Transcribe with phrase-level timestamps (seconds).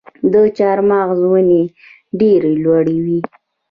[0.33, 1.63] د چهارمغز ونې
[2.19, 3.19] ډیرې لوړې وي.